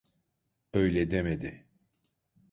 Öyle 0.73 1.11
demedi. 1.11 1.65